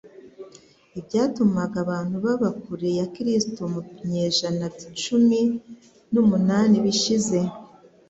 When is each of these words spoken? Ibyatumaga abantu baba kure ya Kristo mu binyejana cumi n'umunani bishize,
Ibyatumaga 0.99 1.77
abantu 1.85 2.15
baba 2.25 2.49
kure 2.61 2.89
ya 2.99 3.05
Kristo 3.13 3.61
mu 3.73 3.79
binyejana 3.85 4.65
cumi 5.01 5.39
n'umunani 6.13 6.75
bishize, 6.85 7.39